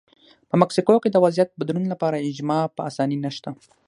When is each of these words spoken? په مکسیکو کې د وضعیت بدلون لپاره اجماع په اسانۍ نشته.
په 0.49 0.55
مکسیکو 0.61 0.95
کې 1.03 1.09
د 1.11 1.17
وضعیت 1.25 1.49
بدلون 1.59 1.85
لپاره 1.93 2.25
اجماع 2.29 2.63
په 2.75 2.81
اسانۍ 2.89 3.17
نشته. 3.25 3.49